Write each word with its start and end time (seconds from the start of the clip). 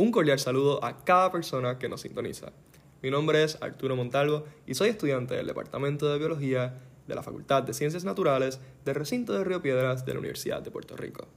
Un 0.00 0.12
cordial 0.12 0.38
saludo 0.38 0.82
a 0.82 1.04
cada 1.04 1.30
persona 1.30 1.78
que 1.78 1.90
nos 1.90 2.00
sintoniza. 2.00 2.52
Mi 3.02 3.10
nombre 3.10 3.44
es 3.44 3.58
Arturo 3.60 3.96
Montalvo 3.96 4.46
y 4.66 4.72
soy 4.72 4.88
estudiante 4.88 5.34
del 5.34 5.46
Departamento 5.46 6.10
de 6.10 6.18
Biología 6.18 6.78
de 7.06 7.14
la 7.14 7.22
Facultad 7.22 7.64
de 7.64 7.74
Ciencias 7.74 8.02
Naturales 8.02 8.60
del 8.86 8.94
recinto 8.94 9.34
de 9.34 9.44
Río 9.44 9.60
Piedras 9.60 10.06
de 10.06 10.14
la 10.14 10.20
Universidad 10.20 10.62
de 10.62 10.70
Puerto 10.70 10.96
Rico. 10.96 11.28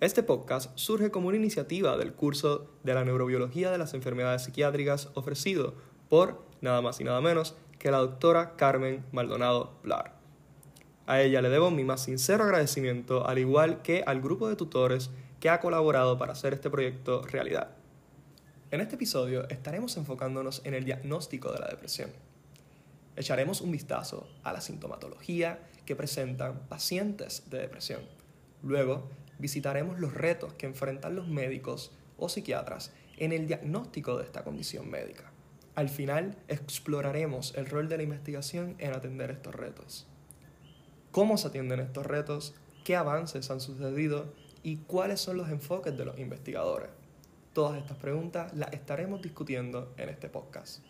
Este 0.00 0.22
podcast 0.22 0.70
surge 0.78 1.10
como 1.10 1.28
una 1.28 1.36
iniciativa 1.36 1.98
del 1.98 2.14
curso 2.14 2.70
de 2.84 2.94
la 2.94 3.04
neurobiología 3.04 3.70
de 3.70 3.76
las 3.76 3.92
enfermedades 3.92 4.44
psiquiátricas 4.44 5.10
ofrecido 5.12 5.74
por 6.08 6.42
nada 6.62 6.80
más 6.80 7.02
y 7.02 7.04
nada 7.04 7.20
menos 7.20 7.54
que 7.78 7.90
la 7.90 7.98
doctora 7.98 8.56
Carmen 8.56 9.04
Maldonado 9.12 9.74
Blar. 9.82 10.16
A 11.06 11.20
ella 11.20 11.42
le 11.42 11.50
debo 11.50 11.70
mi 11.70 11.84
más 11.84 12.02
sincero 12.02 12.44
agradecimiento, 12.44 13.26
al 13.26 13.38
igual 13.38 13.82
que 13.82 14.02
al 14.06 14.22
grupo 14.22 14.48
de 14.48 14.56
tutores 14.56 15.10
que 15.44 15.50
ha 15.50 15.60
colaborado 15.60 16.16
para 16.16 16.32
hacer 16.32 16.54
este 16.54 16.70
proyecto 16.70 17.20
realidad. 17.20 17.68
En 18.70 18.80
este 18.80 18.94
episodio 18.94 19.46
estaremos 19.50 19.94
enfocándonos 19.98 20.62
en 20.64 20.72
el 20.72 20.86
diagnóstico 20.86 21.52
de 21.52 21.58
la 21.58 21.66
depresión. 21.66 22.08
Echaremos 23.14 23.60
un 23.60 23.70
vistazo 23.70 24.26
a 24.42 24.54
la 24.54 24.62
sintomatología 24.62 25.58
que 25.84 25.96
presentan 25.96 26.60
pacientes 26.70 27.50
de 27.50 27.58
depresión. 27.58 28.00
Luego, 28.62 29.10
visitaremos 29.38 30.00
los 30.00 30.14
retos 30.14 30.54
que 30.54 30.64
enfrentan 30.64 31.14
los 31.14 31.28
médicos 31.28 31.92
o 32.16 32.30
psiquiatras 32.30 32.94
en 33.18 33.32
el 33.32 33.46
diagnóstico 33.46 34.16
de 34.16 34.24
esta 34.24 34.44
condición 34.44 34.88
médica. 34.88 35.30
Al 35.74 35.90
final, 35.90 36.38
exploraremos 36.48 37.54
el 37.54 37.66
rol 37.66 37.90
de 37.90 37.98
la 37.98 38.02
investigación 38.04 38.76
en 38.78 38.94
atender 38.94 39.30
estos 39.30 39.54
retos. 39.54 40.06
¿Cómo 41.10 41.36
se 41.36 41.48
atienden 41.48 41.80
estos 41.80 42.06
retos? 42.06 42.54
¿Qué 42.82 42.96
avances 42.96 43.50
han 43.50 43.60
sucedido? 43.60 44.32
Y 44.64 44.78
cuáles 44.78 45.20
son 45.20 45.36
los 45.36 45.50
enfoques 45.50 45.96
de 45.96 46.06
los 46.06 46.18
investigadores. 46.18 46.88
Todas 47.52 47.78
estas 47.78 47.98
preguntas 47.98 48.52
las 48.54 48.72
estaremos 48.72 49.22
discutiendo 49.22 49.94
en 49.98 50.08
este 50.08 50.28
podcast. 50.28 50.82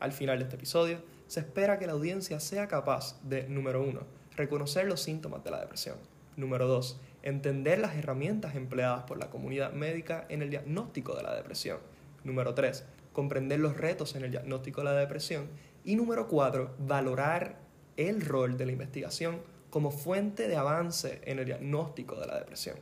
Al 0.00 0.12
final 0.12 0.38
de 0.38 0.44
este 0.44 0.56
episodio, 0.56 1.00
se 1.28 1.40
espera 1.40 1.78
que 1.78 1.86
la 1.86 1.92
audiencia 1.92 2.40
sea 2.40 2.66
capaz 2.68 3.18
de, 3.22 3.48
número 3.48 3.82
uno, 3.82 4.00
reconocer 4.36 4.86
los 4.86 5.00
síntomas 5.00 5.44
de 5.44 5.52
la 5.52 5.60
depresión. 5.60 5.96
Número 6.36 6.66
dos, 6.66 7.00
entender 7.22 7.78
las 7.78 7.96
herramientas 7.96 8.56
empleadas 8.56 9.04
por 9.04 9.18
la 9.18 9.30
comunidad 9.30 9.72
médica 9.72 10.26
en 10.28 10.42
el 10.42 10.50
diagnóstico 10.50 11.14
de 11.14 11.22
la 11.22 11.34
depresión. 11.34 11.78
Número 12.24 12.52
tres, 12.54 12.84
comprender 13.12 13.60
los 13.60 13.76
retos 13.76 14.16
en 14.16 14.24
el 14.24 14.32
diagnóstico 14.32 14.80
de 14.80 14.86
la 14.86 14.92
depresión. 14.94 15.46
Y 15.84 15.94
número 15.94 16.26
cuatro, 16.26 16.74
valorar 16.78 17.60
el 17.96 18.20
rol 18.20 18.56
de 18.56 18.66
la 18.66 18.72
investigación 18.72 19.40
como 19.70 19.90
fuente 19.90 20.48
de 20.48 20.56
avance 20.56 21.20
en 21.24 21.38
el 21.38 21.44
diagnóstico 21.44 22.16
de 22.16 22.26
la 22.26 22.38
depresión. 22.38 22.76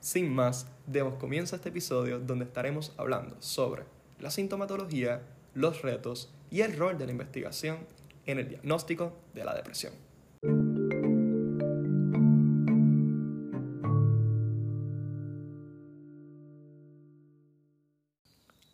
Sin 0.00 0.32
más, 0.32 0.66
demos 0.86 1.14
comienzo 1.14 1.54
a 1.54 1.58
este 1.58 1.68
episodio 1.68 2.18
donde 2.18 2.44
estaremos 2.44 2.92
hablando 2.96 3.36
sobre 3.40 3.84
la 4.18 4.30
sintomatología, 4.30 5.22
los 5.54 5.82
retos 5.82 6.32
y 6.50 6.60
el 6.62 6.76
rol 6.76 6.98
de 6.98 7.06
la 7.06 7.12
investigación 7.12 7.78
en 8.26 8.38
el 8.38 8.48
diagnóstico 8.48 9.16
de 9.34 9.44
la 9.44 9.54
depresión. 9.54 9.92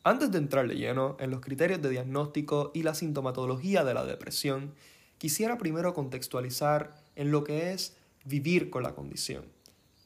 Antes 0.09 0.31
de 0.31 0.39
entrar 0.39 0.67
de 0.67 0.75
lleno 0.75 1.19
en 1.21 1.31
los 1.31 1.43
criterios 1.43 1.83
de 1.83 1.91
diagnóstico 1.91 2.71
y 2.73 2.83
la 2.83 2.95
sintomatología 2.95 3.85
de 3.85 3.93
la 3.93 4.07
depresión, 4.07 4.73
quisiera 5.19 5.59
primero 5.59 5.93
contextualizar 5.93 6.95
en 7.19 7.33
lo 7.33 7.43
que 7.43 7.73
es 7.73 7.97
vivir 8.25 8.71
con 8.71 8.85
la 8.85 8.95
condición. 8.95 9.45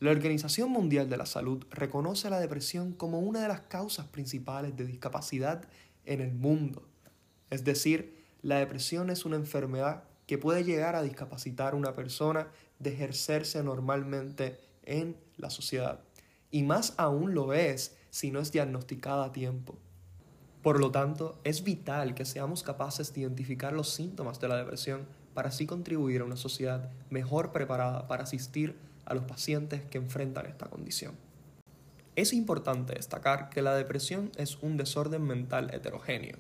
La 0.00 0.10
Organización 0.10 0.70
Mundial 0.70 1.10
de 1.10 1.18
la 1.18 1.26
Salud 1.26 1.62
reconoce 1.70 2.30
la 2.30 2.40
depresión 2.40 2.94
como 2.94 3.20
una 3.20 3.42
de 3.42 3.48
las 3.48 3.60
causas 3.60 4.06
principales 4.06 4.74
de 4.76 4.86
discapacidad 4.86 5.68
en 6.06 6.22
el 6.22 6.32
mundo. 6.32 6.88
Es 7.50 7.64
decir, 7.64 8.24
la 8.40 8.58
depresión 8.58 9.10
es 9.10 9.26
una 9.26 9.36
enfermedad 9.36 10.04
que 10.26 10.38
puede 10.38 10.64
llegar 10.64 10.96
a 10.96 11.02
discapacitar 11.02 11.74
a 11.74 11.76
una 11.76 11.92
persona 11.92 12.48
de 12.78 12.94
ejercerse 12.94 13.62
normalmente 13.62 14.58
en 14.82 15.14
la 15.36 15.50
sociedad. 15.50 16.00
Y 16.50 16.62
más 16.62 16.94
aún 16.96 17.34
lo 17.34 17.52
es 17.52 17.94
si 18.08 18.30
no 18.30 18.40
es 18.40 18.52
diagnosticada 18.52 19.26
a 19.26 19.32
tiempo. 19.32 19.76
Por 20.62 20.80
lo 20.80 20.90
tanto, 20.90 21.38
es 21.44 21.62
vital 21.62 22.14
que 22.14 22.24
seamos 22.24 22.62
capaces 22.62 23.12
de 23.12 23.20
identificar 23.20 23.74
los 23.74 23.90
síntomas 23.90 24.40
de 24.40 24.48
la 24.48 24.56
depresión 24.56 25.06
para 25.34 25.48
así 25.48 25.66
contribuir 25.66 26.20
a 26.20 26.24
una 26.24 26.36
sociedad 26.36 26.90
mejor 27.10 27.52
preparada 27.52 28.08
para 28.08 28.24
asistir 28.24 28.76
a 29.04 29.14
los 29.14 29.24
pacientes 29.24 29.82
que 29.82 29.98
enfrentan 29.98 30.46
esta 30.46 30.66
condición. 30.66 31.14
Es 32.14 32.32
importante 32.32 32.94
destacar 32.94 33.48
que 33.48 33.62
la 33.62 33.74
depresión 33.74 34.30
es 34.36 34.58
un 34.62 34.76
desorden 34.76 35.22
mental 35.22 35.72
heterogéneo. 35.72 36.36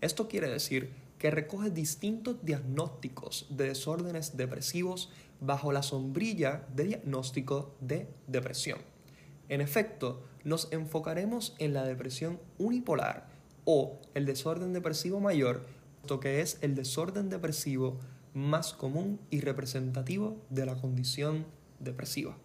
Esto 0.00 0.28
quiere 0.28 0.48
decir 0.48 0.92
que 1.18 1.30
recoge 1.30 1.70
distintos 1.70 2.36
diagnósticos 2.42 3.46
de 3.48 3.68
desórdenes 3.68 4.36
depresivos 4.36 5.10
bajo 5.40 5.72
la 5.72 5.82
sombrilla 5.82 6.66
de 6.74 6.84
diagnóstico 6.84 7.74
de 7.80 8.08
depresión. 8.26 8.78
En 9.48 9.60
efecto, 9.60 10.22
nos 10.44 10.70
enfocaremos 10.72 11.54
en 11.58 11.72
la 11.72 11.84
depresión 11.84 12.38
unipolar, 12.58 13.28
o 13.64 13.98
el 14.14 14.26
desorden 14.26 14.72
depresivo 14.72 15.18
mayor, 15.18 15.62
que 16.20 16.40
es 16.40 16.58
el 16.60 16.74
desorden 16.76 17.28
depresivo 17.28 17.98
más 18.36 18.74
común 18.74 19.18
y 19.30 19.40
representativo 19.40 20.36
de 20.50 20.66
la 20.66 20.76
condición 20.76 21.46
depresiva. 21.80 22.36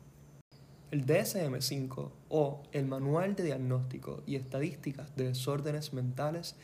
El 0.90 1.06
DSM-5 1.06 2.12
o 2.30 2.64
el 2.72 2.86
Manual 2.86 3.36
de 3.36 3.44
Diagnóstico 3.44 4.24
y 4.26 4.38
Estadísticas 4.38 5.14
de 5.18 5.26
Desórdenes 5.26 5.92
Mentales 5.92 6.56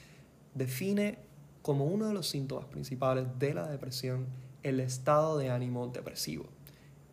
define 0.54 1.20
como 1.62 1.86
uno 1.86 2.08
de 2.08 2.14
los 2.14 2.30
síntomas 2.30 2.68
principales 2.68 3.28
de 3.38 3.54
la 3.54 3.68
depresión 3.68 4.28
el 4.64 4.80
estado 4.80 5.38
de 5.38 5.50
ánimo 5.50 5.88
depresivo. 5.88 6.46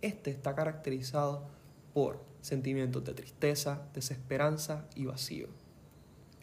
Este 0.00 0.30
está 0.30 0.54
caracterizado 0.54 1.48
por 1.94 2.24
sentimientos 2.42 3.04
de 3.04 3.14
tristeza, 3.14 3.88
desesperanza 3.92 4.86
y 4.94 5.06
vacío. 5.06 5.48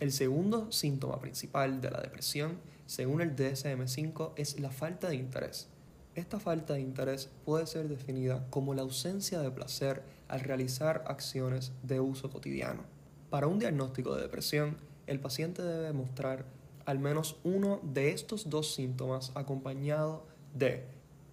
El 0.02 0.12
segundo 0.12 0.72
síntoma 0.72 1.20
principal 1.20 1.80
de 1.80 1.92
la 1.92 2.02
depresión, 2.02 2.58
según 2.88 3.22
el 3.22 3.36
DSM-5, 3.36 4.32
es 4.36 4.60
la 4.60 4.72
falta 4.72 5.10
de 5.10 5.16
interés. 5.16 5.68
Esta 6.16 6.40
falta 6.40 6.74
de 6.74 6.82
interés 6.82 7.30
puede 7.46 7.68
ser 7.68 7.88
definida 7.88 8.48
como 8.50 8.74
la 8.74 8.82
ausencia 8.82 9.42
de 9.42 9.52
placer 9.52 10.02
al 10.28 10.40
realizar 10.40 11.04
acciones 11.06 11.72
de 11.84 12.00
uso 12.00 12.32
cotidiano. 12.32 12.82
Para 13.30 13.46
un 13.46 13.60
diagnóstico 13.60 14.16
de 14.16 14.24
depresión, 14.24 14.76
el 15.06 15.20
paciente 15.20 15.62
debe 15.62 15.94
mostrar 15.94 16.46
al 16.88 16.98
menos 16.98 17.38
uno 17.44 17.80
de 17.84 18.10
estos 18.10 18.50
dos 18.50 18.74
síntomas 18.74 19.32
acompañado 19.36 20.26
de 20.56 20.84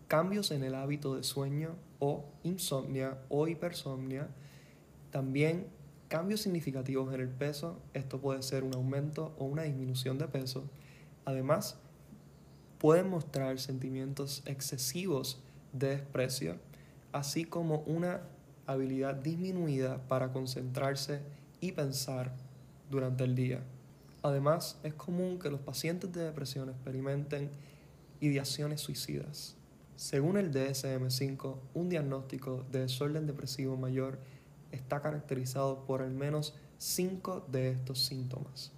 cambios 0.09 0.51
en 0.51 0.63
el 0.63 0.75
hábito 0.75 1.17
de 1.17 1.23
sueño 1.23 1.75
o 2.01 2.27
insomnia 2.43 3.17
o 3.31 3.49
hipersomnia, 3.49 4.29
también 5.11 5.69
cambios 6.09 6.41
significativos 6.41 7.13
en 7.15 7.21
el 7.21 7.29
peso, 7.29 7.79
esto 7.95 8.21
puede 8.21 8.43
ser 8.43 8.65
un 8.65 8.75
aumento 8.75 9.35
o 9.39 9.45
una 9.45 9.63
disminución 9.63 10.19
de 10.19 10.27
peso. 10.27 10.65
Además, 11.25 11.77
pueden 12.79 13.11
mostrar 13.11 13.59
sentimientos 13.59 14.43
excesivos 14.47 15.43
de 15.73 15.89
desprecio, 15.89 16.57
así 17.13 17.45
como 17.45 17.81
una 17.81 18.23
habilidad 18.67 19.15
disminuida 19.15 19.99
para 20.09 20.33
concentrarse 20.33 21.21
y 21.61 21.73
pensar 21.73 22.33
durante 22.91 23.25
el 23.25 23.35
día. 23.35 23.63
Además, 24.23 24.79
es 24.83 24.95
común 24.95 25.39
que 25.39 25.51
los 25.51 25.61
pacientes 25.61 26.13
de 26.13 26.25
depresión 26.25 26.69
experimenten 26.71 27.51
ideaciones 28.21 28.81
suicidas. 28.81 29.57
Según 29.97 30.39
el 30.39 30.53
DSM-5, 30.53 31.57
un 31.75 31.89
diagnóstico 31.89 32.65
de 32.71 32.81
desorden 32.81 33.27
depresivo 33.27 33.77
mayor 33.77 34.19
está 34.73 35.01
caracterizado 35.01 35.85
por 35.85 36.03
al 36.03 36.11
menos 36.11 36.55
cinco 36.79 37.47
de 37.51 37.71
estos 37.71 38.05
síntomas. 38.05 38.73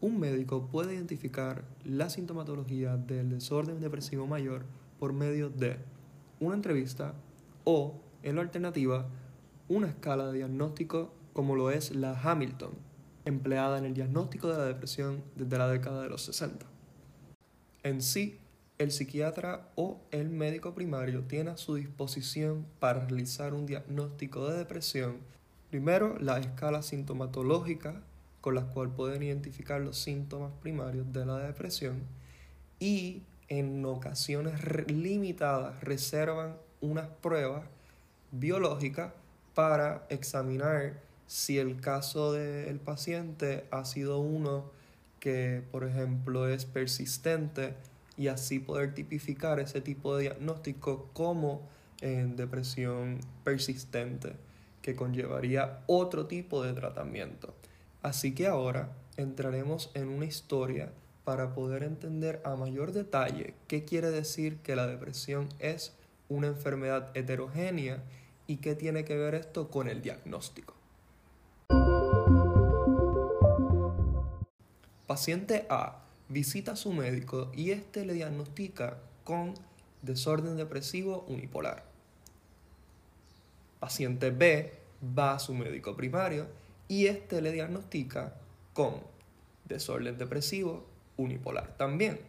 Un 0.00 0.18
médico 0.18 0.68
puede 0.68 0.94
identificar 0.94 1.64
la 1.84 2.10
sintomatología 2.10 2.96
del 2.96 3.30
desorden 3.30 3.80
depresivo 3.80 4.26
mayor 4.26 4.64
por 4.98 5.12
medio 5.12 5.50
de 5.50 5.78
una 6.40 6.54
entrevista 6.54 7.14
o, 7.64 8.00
en 8.22 8.36
la 8.36 8.42
alternativa, 8.42 9.06
una 9.68 9.88
escala 9.88 10.26
de 10.26 10.38
diagnóstico 10.38 11.12
como 11.32 11.56
lo 11.56 11.70
es 11.70 11.94
la 11.94 12.18
Hamilton, 12.20 12.72
empleada 13.24 13.78
en 13.78 13.84
el 13.84 13.94
diagnóstico 13.94 14.48
de 14.48 14.58
la 14.58 14.64
depresión 14.64 15.22
desde 15.34 15.58
la 15.58 15.68
década 15.68 16.02
de 16.02 16.08
los 16.08 16.22
60. 16.22 16.66
En 17.82 18.00
sí, 18.00 18.38
el 18.78 18.90
psiquiatra 18.90 19.68
o 19.76 20.00
el 20.10 20.30
médico 20.30 20.74
primario 20.74 21.22
tiene 21.22 21.50
a 21.50 21.56
su 21.56 21.76
disposición 21.76 22.66
para 22.80 23.06
realizar 23.06 23.54
un 23.54 23.66
diagnóstico 23.66 24.48
de 24.48 24.58
depresión. 24.58 25.18
Primero 25.70 26.18
la 26.18 26.38
escala 26.38 26.82
sintomatológica 26.82 28.02
con 28.40 28.56
la 28.56 28.66
cual 28.66 28.90
pueden 28.90 29.22
identificar 29.22 29.80
los 29.80 29.96
síntomas 29.98 30.52
primarios 30.60 31.12
de 31.12 31.24
la 31.24 31.38
depresión 31.38 32.02
y 32.80 33.22
en 33.48 33.84
ocasiones 33.84 34.60
limitadas 34.90 35.80
reservan 35.82 36.56
unas 36.80 37.08
pruebas 37.08 37.64
biológicas 38.32 39.12
para 39.54 40.04
examinar 40.10 41.00
si 41.26 41.58
el 41.58 41.80
caso 41.80 42.32
del 42.32 42.78
paciente 42.80 43.64
ha 43.70 43.84
sido 43.84 44.18
uno 44.18 44.70
que, 45.20 45.62
por 45.70 45.84
ejemplo, 45.84 46.48
es 46.48 46.66
persistente 46.66 47.74
y 48.16 48.28
así 48.28 48.58
poder 48.58 48.94
tipificar 48.94 49.60
ese 49.60 49.80
tipo 49.80 50.16
de 50.16 50.22
diagnóstico 50.22 51.10
como 51.12 51.68
en 52.00 52.36
depresión 52.36 53.20
persistente, 53.44 54.36
que 54.82 54.94
conllevaría 54.94 55.80
otro 55.86 56.26
tipo 56.26 56.62
de 56.62 56.74
tratamiento. 56.74 57.54
Así 58.02 58.34
que 58.34 58.46
ahora 58.46 58.92
entraremos 59.16 59.90
en 59.94 60.08
una 60.08 60.26
historia 60.26 60.92
para 61.24 61.54
poder 61.54 61.82
entender 61.82 62.42
a 62.44 62.54
mayor 62.54 62.92
detalle 62.92 63.54
qué 63.66 63.84
quiere 63.84 64.10
decir 64.10 64.58
que 64.58 64.76
la 64.76 64.86
depresión 64.86 65.48
es 65.58 65.96
una 66.28 66.48
enfermedad 66.48 67.10
heterogénea 67.16 68.02
y 68.46 68.58
qué 68.58 68.74
tiene 68.74 69.04
que 69.04 69.16
ver 69.16 69.34
esto 69.34 69.70
con 69.70 69.88
el 69.88 70.02
diagnóstico. 70.02 70.74
Paciente 75.06 75.66
A 75.70 76.03
visita 76.28 76.72
a 76.72 76.76
su 76.76 76.92
médico 76.92 77.50
y 77.54 77.70
éste 77.70 78.04
le 78.04 78.14
diagnostica 78.14 78.98
con 79.24 79.54
desorden 80.02 80.56
depresivo 80.56 81.24
unipolar. 81.28 81.84
Paciente 83.80 84.30
B 84.30 84.72
va 85.16 85.34
a 85.34 85.38
su 85.38 85.54
médico 85.54 85.96
primario 85.96 86.46
y 86.88 87.06
éste 87.06 87.42
le 87.42 87.52
diagnostica 87.52 88.34
con 88.72 89.00
desorden 89.64 90.18
depresivo 90.18 90.86
unipolar 91.16 91.76
también. 91.76 92.20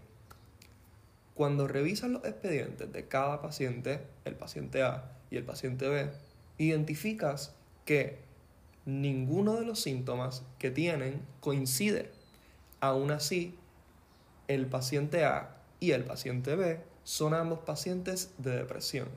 Cuando 1.34 1.68
revisan 1.68 2.14
los 2.14 2.24
expedientes 2.24 2.92
de 2.94 3.08
cada 3.08 3.42
paciente, 3.42 4.02
el 4.24 4.36
paciente 4.36 4.84
A 4.84 5.12
y 5.30 5.38
el 5.38 5.44
paciente 5.44 5.88
B, 5.90 6.10
identificas 6.58 7.54
que 7.84 8.20
ninguno 8.86 9.56
de 9.56 9.66
los 9.66 9.82
síntomas 9.82 10.44
que 10.60 10.72
tienen 10.72 11.22
coincide. 11.42 12.12
Aún 12.80 13.12
así, 13.12 13.56
el 14.48 14.68
paciente 14.68 15.26
A 15.26 15.58
y 15.80 15.92
el 15.92 16.04
paciente 16.04 16.56
B 16.56 16.80
son 17.04 17.34
ambos 17.34 17.60
pacientes 17.60 18.32
de 18.38 18.52
depresión. 18.52 19.08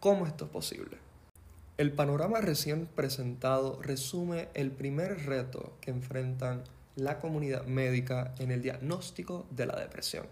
¿Cómo 0.00 0.26
esto 0.26 0.46
es 0.46 0.50
posible? 0.50 0.98
El 1.76 1.92
panorama 1.92 2.40
recién 2.40 2.86
presentado 2.86 3.80
resume 3.80 4.48
el 4.54 4.70
primer 4.70 5.26
reto 5.26 5.76
que 5.80 5.90
enfrentan 5.90 6.64
la 6.96 7.18
comunidad 7.18 7.66
médica 7.66 8.34
en 8.38 8.50
el 8.50 8.60
diagnóstico 8.60 9.46
de 9.50 9.66
la 9.66 9.78
depresión. 9.78 10.26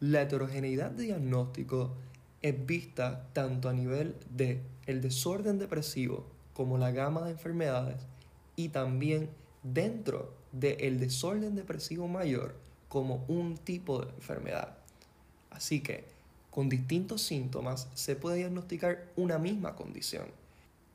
La 0.00 0.22
heterogeneidad 0.22 0.90
de 0.90 1.04
diagnóstico 1.04 1.94
es 2.42 2.66
vista 2.66 3.28
tanto 3.32 3.68
a 3.68 3.72
nivel 3.72 4.16
de 4.30 4.62
el 4.86 5.00
desorden 5.00 5.58
depresivo 5.58 6.26
como 6.54 6.78
la 6.78 6.90
gama 6.90 7.22
de 7.22 7.32
enfermedades 7.32 8.06
y 8.56 8.70
también 8.70 9.30
dentro 9.62 10.34
del 10.52 10.98
desorden 10.98 11.54
depresivo 11.54 12.08
mayor 12.08 12.54
como 12.90 13.24
un 13.28 13.56
tipo 13.56 14.00
de 14.00 14.10
enfermedad. 14.10 14.76
Así 15.50 15.80
que 15.80 16.04
con 16.50 16.68
distintos 16.68 17.22
síntomas 17.22 17.86
se 17.94 18.16
puede 18.16 18.38
diagnosticar 18.38 19.06
una 19.16 19.38
misma 19.38 19.76
condición. 19.76 20.26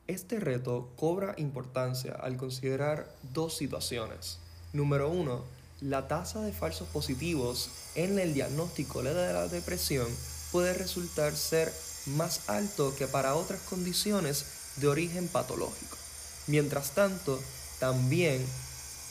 Este 0.06 0.38
reto 0.38 0.90
cobra 0.94 1.34
importancia 1.38 2.12
al 2.12 2.36
considerar 2.36 3.10
dos 3.32 3.56
situaciones. 3.56 4.38
Número 4.72 5.10
uno, 5.10 5.42
la 5.80 6.06
tasa 6.06 6.42
de 6.42 6.52
falsos 6.52 6.86
positivos 6.88 7.70
en 7.94 8.18
el 8.18 8.34
diagnóstico 8.34 9.02
de 9.02 9.14
la 9.14 9.48
depresión 9.48 10.06
puede 10.52 10.74
resultar 10.74 11.34
ser 11.34 11.72
más 12.06 12.48
alto 12.48 12.94
que 12.94 13.06
para 13.06 13.34
otras 13.34 13.60
condiciones 13.62 14.44
de 14.76 14.86
origen 14.86 15.28
patológico. 15.28 15.96
Mientras 16.46 16.92
tanto, 16.92 17.40
también 17.80 18.44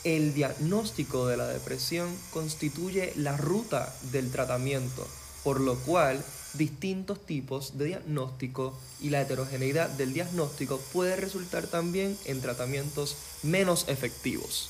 el 0.05 0.35
diagnóstico 0.35 1.25
de 1.25 1.35
la 1.35 1.47
depresión 1.47 2.15
constituye 2.31 3.11
la 3.17 3.35
ruta 3.35 3.93
del 4.11 4.31
tratamiento, 4.31 5.05
por 5.43 5.59
lo 5.59 5.75
cual 5.79 6.23
distintos 6.53 7.25
tipos 7.25 7.77
de 7.79 7.85
diagnóstico 7.85 8.77
y 9.01 9.09
la 9.09 9.21
heterogeneidad 9.21 9.89
del 9.89 10.13
diagnóstico 10.13 10.79
puede 10.93 11.15
resultar 11.15 11.65
también 11.65 12.15
en 12.25 12.39
tratamientos 12.39 13.17
menos 13.41 13.89
efectivos. 13.89 14.69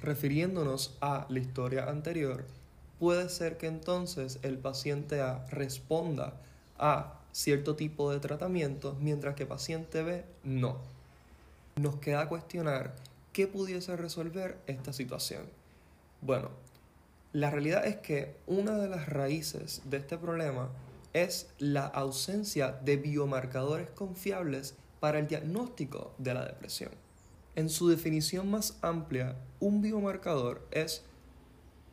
Refiriéndonos 0.00 0.94
a 1.02 1.26
la 1.28 1.38
historia 1.40 1.84
anterior, 1.84 2.46
puede 2.98 3.28
ser 3.28 3.58
que 3.58 3.66
entonces 3.66 4.38
el 4.42 4.56
paciente 4.56 5.20
A 5.20 5.44
responda 5.50 6.32
a 6.78 7.20
cierto 7.32 7.76
tipo 7.76 8.10
de 8.10 8.20
tratamiento, 8.20 8.96
mientras 8.98 9.34
que 9.34 9.44
paciente 9.44 10.02
B 10.02 10.24
no. 10.42 10.78
Nos 11.76 11.96
queda 11.96 12.28
cuestionar 12.28 12.94
qué 13.38 13.46
pudiese 13.46 13.94
resolver 13.94 14.58
esta 14.66 14.92
situación. 14.92 15.44
Bueno, 16.22 16.50
la 17.32 17.52
realidad 17.52 17.86
es 17.86 17.98
que 17.98 18.34
una 18.48 18.72
de 18.78 18.88
las 18.88 19.08
raíces 19.08 19.80
de 19.84 19.98
este 19.98 20.18
problema 20.18 20.70
es 21.12 21.48
la 21.58 21.86
ausencia 21.86 22.72
de 22.82 22.96
biomarcadores 22.96 23.90
confiables 23.90 24.74
para 24.98 25.20
el 25.20 25.28
diagnóstico 25.28 26.16
de 26.18 26.34
la 26.34 26.46
depresión. 26.46 26.90
En 27.54 27.68
su 27.68 27.88
definición 27.88 28.50
más 28.50 28.76
amplia, 28.82 29.36
un 29.60 29.82
biomarcador 29.82 30.66
es 30.72 31.04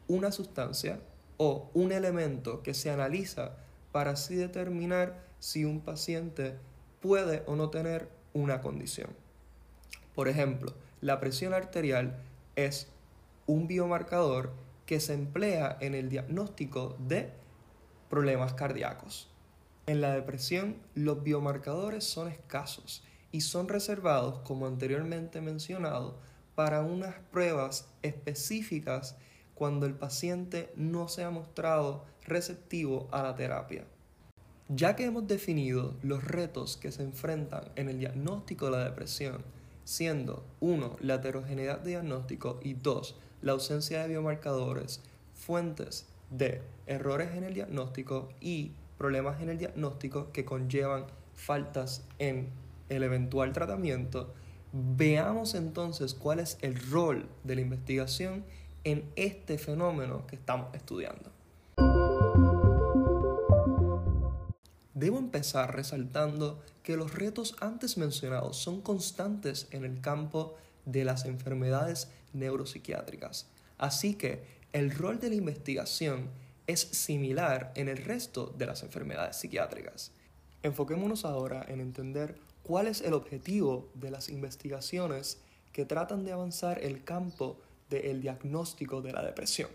una 0.07 0.31
sustancia 0.31 0.99
o 1.37 1.69
un 1.75 1.91
elemento 1.91 2.63
que 2.63 2.73
se 2.73 2.89
analiza 2.89 3.55
para 3.91 4.13
así 4.13 4.33
determinar 4.33 5.23
si 5.37 5.63
un 5.63 5.81
paciente 5.81 6.55
puede 7.01 7.43
o 7.45 7.55
no 7.55 7.69
tener 7.69 8.09
una 8.33 8.61
condición. 8.61 9.24
Por 10.15 10.29
ejemplo, 10.29 10.73
la 11.01 11.19
presión 11.19 11.53
arterial 11.53 12.17
es 12.55 12.87
un 13.45 13.67
biomarcador 13.67 14.53
que 14.85 14.99
se 14.99 15.13
emplea 15.13 15.77
en 15.81 15.93
el 15.93 16.09
diagnóstico 16.09 16.95
de 16.99 17.31
problemas 18.09 18.53
cardíacos. 18.53 19.29
En 19.87 20.01
la 20.01 20.13
depresión, 20.13 20.77
los 20.95 21.21
biomarcadores 21.23 22.05
son 22.05 22.29
escasos 22.29 23.03
y 23.31 23.41
son 23.41 23.67
reservados, 23.67 24.39
como 24.39 24.67
anteriormente 24.67 25.41
mencionado, 25.41 26.17
para 26.55 26.81
unas 26.81 27.15
pruebas 27.31 27.89
específicas 28.01 29.17
cuando 29.53 29.85
el 29.85 29.93
paciente 29.93 30.71
no 30.75 31.07
se 31.07 31.23
ha 31.23 31.29
mostrado 31.29 32.05
receptivo 32.25 33.07
a 33.11 33.21
la 33.21 33.35
terapia. 33.35 33.85
Ya 34.69 34.95
que 34.95 35.05
hemos 35.05 35.27
definido 35.27 35.95
los 36.01 36.23
retos 36.23 36.77
que 36.77 36.91
se 36.91 37.03
enfrentan 37.03 37.65
en 37.75 37.89
el 37.89 37.99
diagnóstico 37.99 38.65
de 38.65 38.71
la 38.71 38.85
depresión, 38.85 39.43
siendo 39.85 40.43
1. 40.59 40.97
la 40.99 41.15
heterogeneidad 41.15 41.79
de 41.79 41.91
diagnóstico 41.91 42.59
y 42.61 42.73
2. 42.73 43.15
la 43.41 43.53
ausencia 43.53 44.01
de 44.01 44.09
biomarcadores, 44.09 45.01
fuentes 45.33 46.07
de 46.29 46.61
errores 46.87 47.35
en 47.35 47.43
el 47.43 47.53
diagnóstico 47.53 48.29
y 48.41 48.71
problemas 48.97 49.41
en 49.41 49.49
el 49.49 49.57
diagnóstico 49.57 50.31
que 50.31 50.43
conllevan 50.43 51.05
faltas 51.33 52.03
en 52.19 52.49
el 52.89 53.03
eventual 53.03 53.53
tratamiento, 53.53 54.33
veamos 54.71 55.55
entonces 55.55 56.13
cuál 56.13 56.39
es 56.39 56.57
el 56.61 56.75
rol 56.91 57.27
de 57.43 57.55
la 57.55 57.61
investigación 57.61 58.43
en 58.83 59.09
este 59.15 59.57
fenómeno 59.57 60.25
que 60.27 60.35
estamos 60.35 60.73
estudiando. 60.73 61.34
Debo 64.95 65.19
empezar 65.19 65.75
resaltando 65.75 66.63
que 66.81 66.95
los 66.95 67.13
retos 67.13 67.57
antes 67.59 67.97
mencionados 67.97 68.55
son 68.55 68.79
constantes 68.79 69.67
en 69.71 69.83
el 69.83 69.99
campo 69.99 70.55
de 70.85 71.03
las 71.03 71.25
enfermedades 71.25 72.07
neuropsiquiátricas, 72.31 73.47
así 73.77 74.15
que 74.15 74.45
el 74.71 74.91
rol 74.91 75.19
de 75.19 75.27
la 75.27 75.35
investigación 75.35 76.29
es 76.65 76.79
similar 76.79 77.73
en 77.75 77.89
el 77.89 77.97
resto 77.97 78.55
de 78.57 78.67
las 78.67 78.83
enfermedades 78.83 79.35
psiquiátricas. 79.35 80.13
Enfoquémonos 80.63 81.25
ahora 81.25 81.65
en 81.67 81.81
entender 81.81 82.37
cuál 82.63 82.87
es 82.87 83.01
el 83.01 83.13
objetivo 83.13 83.89
de 83.95 84.11
las 84.11 84.29
investigaciones 84.29 85.39
que 85.73 85.83
tratan 85.83 86.23
de 86.23 86.31
avanzar 86.31 86.81
el 86.81 87.03
campo 87.03 87.59
del 87.89 88.21
diagnóstico 88.21 89.01
de 89.01 89.11
la 89.11 89.23
depresión. 89.23 89.69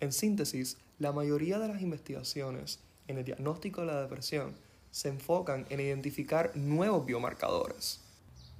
En 0.00 0.12
síntesis, 0.12 0.76
la 0.98 1.12
mayoría 1.12 1.58
de 1.58 1.68
las 1.68 1.80
investigaciones 1.80 2.80
en 3.08 3.16
el 3.16 3.24
diagnóstico 3.24 3.80
de 3.80 3.86
la 3.86 4.02
depresión 4.02 4.65
se 4.96 5.10
enfocan 5.10 5.66
en 5.68 5.80
identificar 5.80 6.56
nuevos 6.56 7.04
biomarcadores. 7.04 8.00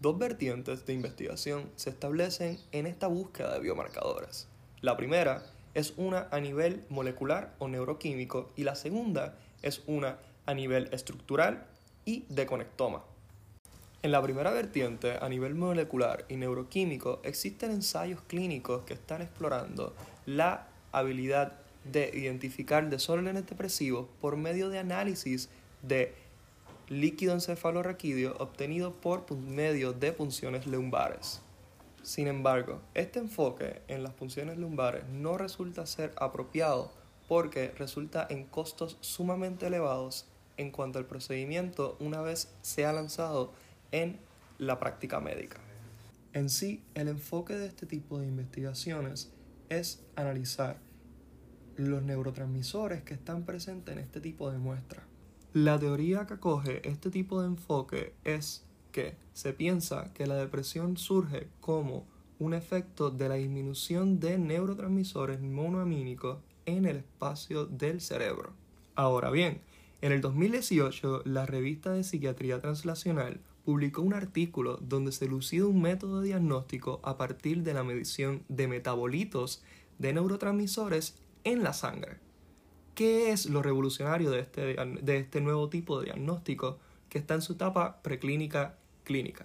Dos 0.02 0.18
vertientes 0.18 0.84
de 0.84 0.92
investigación 0.92 1.70
se 1.76 1.88
establecen 1.88 2.58
en 2.72 2.86
esta 2.86 3.06
búsqueda 3.06 3.54
de 3.54 3.60
biomarcadores. 3.60 4.46
La 4.82 4.98
primera 4.98 5.46
es 5.72 5.94
una 5.96 6.28
a 6.30 6.38
nivel 6.40 6.84
molecular 6.90 7.54
o 7.58 7.68
neuroquímico 7.68 8.50
y 8.54 8.64
la 8.64 8.74
segunda 8.74 9.38
es 9.62 9.82
una 9.86 10.18
a 10.44 10.52
nivel 10.52 10.90
estructural 10.92 11.66
y 12.04 12.26
de 12.28 12.44
conectoma. 12.44 13.02
En 14.02 14.12
la 14.12 14.22
primera 14.22 14.50
vertiente, 14.50 15.16
a 15.18 15.30
nivel 15.30 15.54
molecular 15.54 16.26
y 16.28 16.36
neuroquímico, 16.36 17.22
existen 17.24 17.70
ensayos 17.70 18.20
clínicos 18.26 18.82
que 18.82 18.92
están 18.92 19.22
explorando 19.22 19.94
la 20.26 20.68
habilidad 20.92 21.54
de 21.90 22.10
identificar 22.12 22.90
desórdenes 22.90 23.46
depresivos 23.46 24.06
por 24.20 24.36
medio 24.36 24.68
de 24.68 24.80
análisis 24.80 25.48
de 25.80 26.25
líquido 26.88 27.34
encefalorraquídeo 27.34 28.36
obtenido 28.38 28.92
por 28.92 29.30
medio 29.36 29.92
de 29.92 30.12
punciones 30.12 30.66
lumbares. 30.66 31.40
Sin 32.02 32.28
embargo, 32.28 32.80
este 32.94 33.18
enfoque 33.18 33.82
en 33.88 34.04
las 34.04 34.12
punciones 34.12 34.58
lumbares 34.58 35.04
no 35.08 35.36
resulta 35.36 35.86
ser 35.86 36.12
apropiado 36.16 36.92
porque 37.28 37.72
resulta 37.76 38.26
en 38.30 38.44
costos 38.44 38.96
sumamente 39.00 39.66
elevados 39.66 40.26
en 40.56 40.70
cuanto 40.70 41.00
al 41.00 41.06
procedimiento 41.06 41.96
una 41.98 42.20
vez 42.20 42.54
sea 42.62 42.92
lanzado 42.92 43.52
en 43.90 44.18
la 44.58 44.78
práctica 44.78 45.20
médica. 45.20 45.58
En 46.32 46.48
sí, 46.50 46.82
el 46.94 47.08
enfoque 47.08 47.54
de 47.54 47.66
este 47.66 47.86
tipo 47.86 48.20
de 48.20 48.26
investigaciones 48.26 49.32
es 49.68 50.04
analizar 50.14 50.78
los 51.76 52.02
neurotransmisores 52.02 53.02
que 53.02 53.14
están 53.14 53.44
presentes 53.44 53.94
en 53.94 54.00
este 54.00 54.20
tipo 54.20 54.50
de 54.50 54.58
muestras. 54.58 55.04
La 55.56 55.78
teoría 55.78 56.26
que 56.26 56.34
acoge 56.34 56.86
este 56.86 57.08
tipo 57.08 57.40
de 57.40 57.46
enfoque 57.46 58.12
es 58.24 58.66
que 58.92 59.16
se 59.32 59.54
piensa 59.54 60.12
que 60.12 60.26
la 60.26 60.34
depresión 60.34 60.98
surge 60.98 61.48
como 61.62 62.04
un 62.38 62.52
efecto 62.52 63.10
de 63.10 63.30
la 63.30 63.36
disminución 63.36 64.20
de 64.20 64.36
neurotransmisores 64.36 65.40
monoamínicos 65.40 66.40
en 66.66 66.84
el 66.84 66.96
espacio 66.96 67.64
del 67.64 68.02
cerebro. 68.02 68.52
Ahora 68.96 69.30
bien, 69.30 69.62
en 70.02 70.12
el 70.12 70.20
2018 70.20 71.22
la 71.24 71.46
revista 71.46 71.92
de 71.92 72.04
psiquiatría 72.04 72.60
translacional 72.60 73.40
publicó 73.64 74.02
un 74.02 74.12
artículo 74.12 74.76
donde 74.82 75.10
se 75.10 75.26
lucía 75.26 75.64
un 75.64 75.80
método 75.80 76.20
diagnóstico 76.20 77.00
a 77.02 77.16
partir 77.16 77.62
de 77.62 77.72
la 77.72 77.82
medición 77.82 78.42
de 78.50 78.68
metabolitos 78.68 79.62
de 79.98 80.12
neurotransmisores 80.12 81.16
en 81.44 81.62
la 81.62 81.72
sangre. 81.72 82.18
¿Qué 82.96 83.30
es 83.30 83.44
lo 83.44 83.60
revolucionario 83.60 84.30
de 84.30 84.40
este, 84.40 84.62
de 84.64 85.18
este 85.18 85.42
nuevo 85.42 85.68
tipo 85.68 85.98
de 85.98 86.06
diagnóstico 86.06 86.78
que 87.10 87.18
está 87.18 87.34
en 87.34 87.42
su 87.42 87.52
etapa 87.52 88.00
preclínica 88.00 88.78
clínica? 89.04 89.44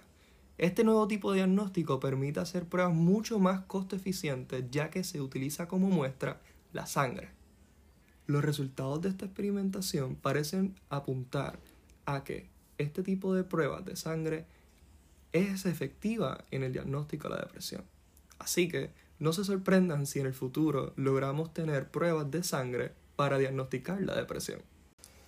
Este 0.56 0.84
nuevo 0.84 1.06
tipo 1.06 1.30
de 1.30 1.40
diagnóstico 1.40 2.00
permite 2.00 2.40
hacer 2.40 2.64
pruebas 2.64 2.94
mucho 2.94 3.38
más 3.38 3.60
costo 3.66 3.94
eficientes 3.94 4.64
ya 4.70 4.88
que 4.88 5.04
se 5.04 5.20
utiliza 5.20 5.68
como 5.68 5.90
muestra 5.90 6.40
la 6.72 6.86
sangre. 6.86 7.28
Los 8.26 8.42
resultados 8.42 9.02
de 9.02 9.10
esta 9.10 9.26
experimentación 9.26 10.16
parecen 10.16 10.74
apuntar 10.88 11.58
a 12.06 12.24
que 12.24 12.48
este 12.78 13.02
tipo 13.02 13.34
de 13.34 13.44
pruebas 13.44 13.84
de 13.84 13.96
sangre 13.96 14.46
es 15.34 15.66
efectiva 15.66 16.42
en 16.50 16.62
el 16.62 16.72
diagnóstico 16.72 17.28
de 17.28 17.34
la 17.34 17.42
depresión. 17.42 17.84
Así 18.38 18.66
que 18.70 18.92
no 19.18 19.34
se 19.34 19.44
sorprendan 19.44 20.06
si 20.06 20.20
en 20.20 20.26
el 20.26 20.32
futuro 20.32 20.94
logramos 20.96 21.52
tener 21.52 21.90
pruebas 21.90 22.30
de 22.30 22.42
sangre 22.42 23.01
para 23.22 23.38
diagnosticar 23.38 24.02
la 24.02 24.16
depresión. 24.16 24.60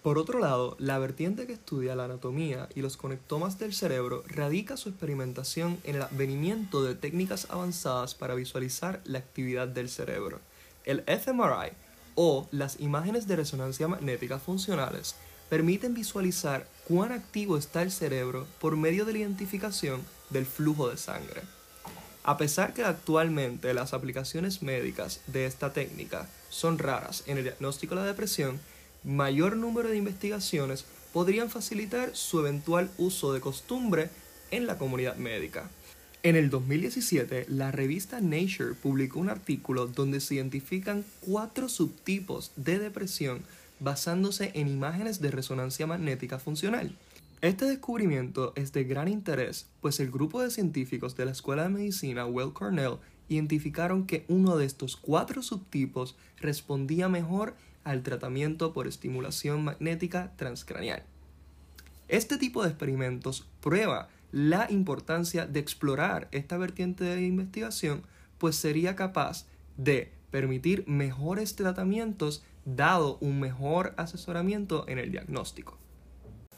Por 0.03 0.19
otro 0.19 0.41
lado, 0.41 0.75
la 0.81 0.99
vertiente 0.99 1.47
que 1.47 1.53
estudia 1.53 1.95
la 1.95 2.07
anatomía 2.07 2.69
y 2.75 2.83
los 2.83 2.97
conectomas 2.97 3.61
del 3.61 3.73
cerebro 3.73 4.25
radica 4.27 4.77
su 4.77 4.89
experimentación 4.89 5.79
en 5.85 5.95
el 5.95 6.03
advenimiento 6.03 6.83
de 6.83 6.97
técnicas 6.97 7.47
avanzadas 7.51 8.17
para 8.17 8.35
visualizar 8.35 9.01
la 9.05 9.21
actividad 9.21 9.69
del 9.69 9.89
cerebro. 9.89 10.41
El 10.85 11.05
fMRI 11.05 11.71
o 12.17 12.49
las 12.51 12.81
imágenes 12.81 13.29
de 13.29 13.37
resonancia 13.37 13.87
magnética 13.87 14.41
funcionales 14.41 15.15
permiten 15.49 15.95
visualizar 15.95 16.67
cuán 16.89 17.13
activo 17.13 17.57
está 17.57 17.83
el 17.83 17.93
cerebro 17.93 18.49
por 18.61 18.77
medio 18.77 19.05
de 19.05 19.13
la 19.13 19.19
identificación 19.21 20.03
del 20.31 20.47
flujo 20.47 20.91
de 20.91 20.97
sangre. 20.97 21.43
A 22.27 22.39
pesar 22.39 22.73
que 22.73 22.83
actualmente 22.83 23.75
las 23.75 23.93
aplicaciones 23.93 24.63
médicas 24.63 25.21
de 25.27 25.45
esta 25.45 25.75
técnica 25.75 26.27
son 26.49 26.79
raras 26.79 27.23
en 27.27 27.37
el 27.37 27.45
diagnóstico 27.45 27.95
de 27.95 28.01
la 28.01 28.07
depresión, 28.07 28.61
mayor 29.05 29.57
número 29.57 29.91
de 29.91 29.99
investigaciones 29.99 30.87
podrían 31.13 31.51
facilitar 31.51 32.17
su 32.17 32.41
eventual 32.41 32.91
uso 32.97 33.35
de 33.35 33.43
costumbre 33.43 34.09
en 34.51 34.67
la 34.67 34.79
comunidad 34.79 35.17
médica. 35.17 35.69
En 36.23 36.35
el 36.35 36.49
2017, 36.49 37.45
la 37.49 37.71
revista 37.71 38.23
Nature 38.23 38.73
publicó 38.73 39.21
un 39.21 39.29
artículo 39.29 39.87
donde 39.87 40.21
se 40.21 40.37
identifican 40.37 41.05
cuatro 41.21 41.69
subtipos 41.69 42.53
de 42.57 42.79
depresión 42.79 43.43
basándose 43.81 44.51
en 44.55 44.69
imágenes 44.69 45.21
de 45.21 45.31
resonancia 45.31 45.87
magnética 45.87 46.39
funcional. 46.39 46.97
Este 47.45 47.67
descubrimiento 47.67 48.55
es 48.57 48.73
de 48.73 48.85
gran 48.85 49.07
interés, 49.07 49.69
pues 49.83 50.01
el 50.01 50.11
grupo 50.11 50.41
de 50.41 50.51
científicos 50.51 51.15
de 51.15 51.27
la 51.27 51.33
Escuela 51.33 51.65
de 51.65 51.69
Medicina 51.69 52.25
Weill 52.25 52.55
Cornell 52.55 52.97
identificaron 53.29 54.07
que 54.07 54.25
uno 54.29 54.57
de 54.57 54.65
estos 54.65 54.97
cuatro 54.97 55.43
subtipos 55.43 56.17
respondía 56.39 57.11
mejor 57.11 57.55
al 57.85 58.03
tratamiento 58.03 58.73
por 58.73 58.87
estimulación 58.87 59.63
magnética 59.63 60.33
transcranial. 60.37 61.03
Este 62.09 62.39
tipo 62.39 62.63
de 62.63 62.71
experimentos 62.71 63.47
prueba 63.61 64.09
la 64.33 64.67
importancia 64.71 65.45
de 65.45 65.61
explorar 65.61 66.29
esta 66.33 66.57
vertiente 66.57 67.05
de 67.05 67.27
investigación, 67.27 68.05
pues 68.39 68.57
sería 68.57 68.97
capaz 68.97 69.45
de 69.77 70.13
permitir 70.31 70.89
mejores 70.89 71.57
tratamientos 71.57 72.43
dado 72.65 73.19
un 73.21 73.39
mejor 73.39 73.93
asesoramiento 73.99 74.89
en 74.89 74.99
el 74.99 75.13
diagnóstico. 75.13 75.84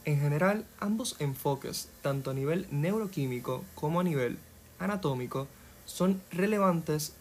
En 0.06 0.20
general, 0.20 0.64
ambos 0.78 1.16
enfoques, 1.18 1.88
tanto 2.00 2.30
a 2.30 2.34
nivel 2.34 2.68
neuroquímico 2.70 3.64
como 3.74 3.98
a 3.98 4.04
nivel 4.04 4.38
anatómico, 4.78 5.48
son 5.84 6.22
relevantes 6.30 7.14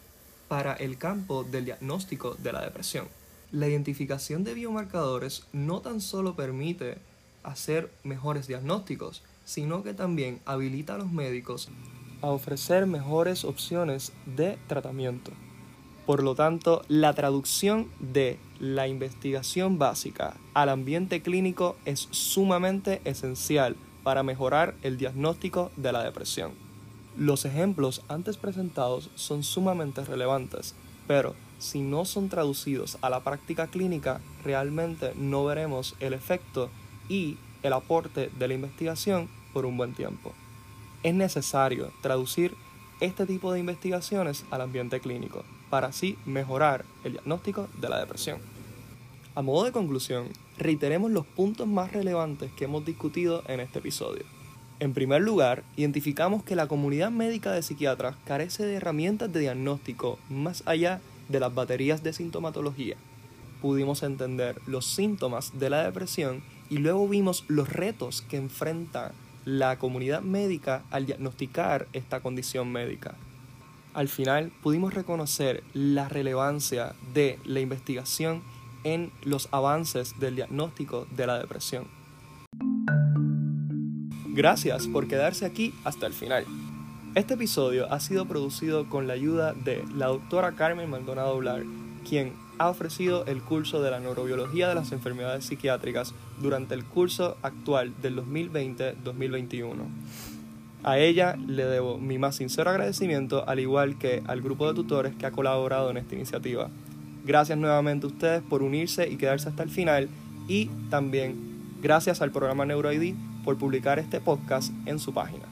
para 0.46 0.72
el 0.74 0.96
campo 0.96 1.42
del 1.42 1.64
diagnóstico 1.64 2.34
de 2.34 2.52
la 2.52 2.60
depresión. 2.62 3.08
La 3.50 3.66
identificación 3.66 4.44
de 4.44 4.54
biomarcadores 4.54 5.42
no 5.52 5.80
tan 5.80 6.00
solo 6.00 6.36
permite 6.36 6.98
hacer 7.42 7.90
mejores 8.04 8.46
diagnósticos, 8.46 9.24
sino 9.44 9.82
que 9.82 9.92
también 9.92 10.38
habilita 10.46 10.94
a 10.94 10.98
los 10.98 11.10
médicos 11.10 11.68
a 12.22 12.28
ofrecer 12.28 12.86
mejores 12.86 13.44
opciones 13.44 14.12
de 14.26 14.58
tratamiento. 14.68 15.32
Por 16.06 16.22
lo 16.22 16.36
tanto, 16.36 16.84
la 16.86 17.14
traducción 17.14 17.88
de 17.98 18.38
la 18.60 18.86
investigación 18.86 19.76
básica 19.76 20.36
al 20.54 20.68
ambiente 20.68 21.20
clínico 21.20 21.76
es 21.84 22.06
sumamente 22.12 23.00
esencial 23.04 23.74
para 24.04 24.22
mejorar 24.22 24.76
el 24.82 24.98
diagnóstico 24.98 25.72
de 25.76 25.90
la 25.90 26.04
depresión. 26.04 26.52
Los 27.16 27.44
ejemplos 27.44 28.02
antes 28.06 28.36
presentados 28.36 29.10
son 29.16 29.42
sumamente 29.42 30.04
relevantes, 30.04 30.76
pero 31.08 31.34
si 31.58 31.80
no 31.80 32.04
son 32.04 32.28
traducidos 32.28 32.98
a 33.00 33.10
la 33.10 33.24
práctica 33.24 33.66
clínica, 33.66 34.20
realmente 34.44 35.12
no 35.16 35.44
veremos 35.44 35.96
el 35.98 36.14
efecto 36.14 36.70
y 37.08 37.36
el 37.64 37.72
aporte 37.72 38.30
de 38.38 38.46
la 38.46 38.54
investigación 38.54 39.28
por 39.52 39.66
un 39.66 39.76
buen 39.76 39.92
tiempo. 39.92 40.32
Es 41.02 41.14
necesario 41.14 41.90
traducir 42.00 42.54
este 43.00 43.26
tipo 43.26 43.52
de 43.52 43.58
investigaciones 43.58 44.44
al 44.52 44.60
ambiente 44.60 45.00
clínico 45.00 45.42
para 45.70 45.88
así 45.88 46.18
mejorar 46.24 46.84
el 47.04 47.12
diagnóstico 47.12 47.68
de 47.80 47.88
la 47.88 48.00
depresión. 48.00 48.38
A 49.34 49.42
modo 49.42 49.64
de 49.64 49.72
conclusión, 49.72 50.28
reiteremos 50.58 51.10
los 51.10 51.26
puntos 51.26 51.66
más 51.66 51.92
relevantes 51.92 52.50
que 52.52 52.64
hemos 52.64 52.84
discutido 52.86 53.42
en 53.48 53.60
este 53.60 53.80
episodio. 53.80 54.24
En 54.78 54.92
primer 54.92 55.22
lugar, 55.22 55.62
identificamos 55.76 56.42
que 56.42 56.56
la 56.56 56.68
comunidad 56.68 57.10
médica 57.10 57.52
de 57.52 57.62
psiquiatras 57.62 58.16
carece 58.24 58.64
de 58.64 58.74
herramientas 58.74 59.32
de 59.32 59.40
diagnóstico 59.40 60.18
más 60.28 60.62
allá 60.66 61.00
de 61.28 61.40
las 61.40 61.54
baterías 61.54 62.02
de 62.02 62.12
sintomatología. 62.12 62.96
Pudimos 63.62 64.02
entender 64.02 64.60
los 64.66 64.86
síntomas 64.86 65.58
de 65.58 65.70
la 65.70 65.82
depresión 65.82 66.42
y 66.68 66.78
luego 66.78 67.08
vimos 67.08 67.44
los 67.48 67.70
retos 67.70 68.22
que 68.22 68.36
enfrenta 68.36 69.12
la 69.44 69.78
comunidad 69.78 70.22
médica 70.22 70.82
al 70.90 71.06
diagnosticar 71.06 71.88
esta 71.92 72.20
condición 72.20 72.70
médica. 72.70 73.14
Al 73.96 74.08
final 74.08 74.52
pudimos 74.62 74.92
reconocer 74.92 75.64
la 75.72 76.06
relevancia 76.06 76.94
de 77.14 77.38
la 77.46 77.60
investigación 77.60 78.42
en 78.84 79.10
los 79.24 79.48
avances 79.52 80.20
del 80.20 80.36
diagnóstico 80.36 81.06
de 81.16 81.26
la 81.26 81.38
depresión. 81.38 81.86
Gracias 84.34 84.86
por 84.86 85.08
quedarse 85.08 85.46
aquí 85.46 85.72
hasta 85.82 86.06
el 86.06 86.12
final. 86.12 86.44
Este 87.14 87.32
episodio 87.32 87.90
ha 87.90 87.98
sido 87.98 88.26
producido 88.26 88.86
con 88.90 89.06
la 89.06 89.14
ayuda 89.14 89.54
de 89.54 89.82
la 89.94 90.08
doctora 90.08 90.52
Carmen 90.52 90.90
Maldonado 90.90 91.38
Blar, 91.38 91.62
quien 92.06 92.34
ha 92.58 92.68
ofrecido 92.68 93.24
el 93.24 93.40
curso 93.40 93.80
de 93.80 93.92
la 93.92 93.98
neurobiología 93.98 94.68
de 94.68 94.74
las 94.74 94.92
enfermedades 94.92 95.46
psiquiátricas 95.46 96.12
durante 96.38 96.74
el 96.74 96.84
curso 96.84 97.38
actual 97.40 97.94
del 98.02 98.16
2020-2021. 98.16 100.35
A 100.82 100.98
ella 100.98 101.36
le 101.36 101.64
debo 101.64 101.98
mi 101.98 102.18
más 102.18 102.36
sincero 102.36 102.70
agradecimiento, 102.70 103.48
al 103.48 103.60
igual 103.60 103.98
que 103.98 104.22
al 104.26 104.40
grupo 104.40 104.68
de 104.68 104.74
tutores 104.74 105.14
que 105.16 105.26
ha 105.26 105.32
colaborado 105.32 105.90
en 105.90 105.96
esta 105.96 106.14
iniciativa. 106.14 106.68
Gracias 107.24 107.58
nuevamente 107.58 108.06
a 108.06 108.10
ustedes 108.10 108.42
por 108.42 108.62
unirse 108.62 109.08
y 109.08 109.16
quedarse 109.16 109.48
hasta 109.48 109.64
el 109.64 109.70
final 109.70 110.08
y 110.46 110.66
también 110.90 111.34
gracias 111.82 112.22
al 112.22 112.30
programa 112.30 112.66
NeuroID 112.66 113.14
por 113.44 113.58
publicar 113.58 113.98
este 113.98 114.20
podcast 114.20 114.72
en 114.86 114.98
su 114.98 115.12
página. 115.12 115.44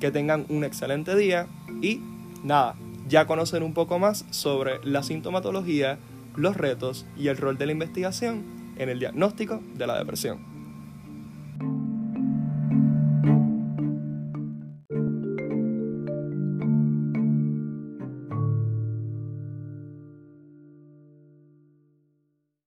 Que 0.00 0.10
tengan 0.10 0.46
un 0.48 0.64
excelente 0.64 1.16
día 1.16 1.46
y 1.82 2.00
nada, 2.44 2.76
ya 3.08 3.26
conocen 3.26 3.62
un 3.62 3.74
poco 3.74 3.98
más 3.98 4.24
sobre 4.30 4.78
la 4.84 5.02
sintomatología 5.02 5.98
los 6.36 6.56
retos 6.56 7.06
y 7.16 7.28
el 7.28 7.36
rol 7.36 7.58
de 7.58 7.66
la 7.66 7.72
investigación 7.72 8.44
en 8.76 8.88
el 8.88 8.98
diagnóstico 8.98 9.60
de 9.74 9.86
la 9.86 9.98
depresión. 9.98 10.49